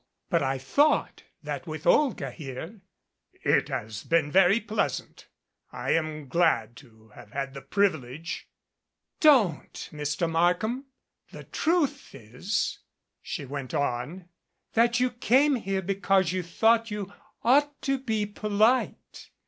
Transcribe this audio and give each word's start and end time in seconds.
But 0.31 0.41
I 0.41 0.57
thought 0.57 1.21
that 1.43 1.67
with 1.67 1.85
Olga 1.85 2.31
here" 2.31 2.81
"It 3.55 3.69
has 3.69 4.03
been 4.03 4.31
very 4.31 4.59
pleasant. 4.59 5.27
I 5.71 5.91
am 5.91 6.27
glad 6.27 6.75
to 6.77 7.09
have 7.09 7.33
had 7.33 7.53
the 7.53 7.61
privilege" 7.61 8.49
"Don't, 9.19 9.87
Mr. 9.93 10.27
Markham. 10.27 10.85
The 11.31 11.43
truth 11.43 12.15
is," 12.15 12.79
she 13.21 13.45
went 13.45 13.75
on, 13.75 14.27
"that 14.73 14.99
you 14.99 15.11
came 15.11 15.53
here 15.57 15.83
because 15.83 16.31
you 16.33 16.41
thought 16.41 16.89
you 16.89 17.13
ought 17.43 17.79
to 17.83 17.99
be 17.99 18.25
polite. 18.25 19.29